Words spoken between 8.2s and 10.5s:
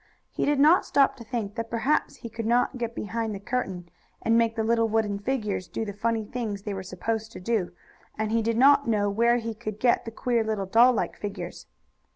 he did not know where he could get the queer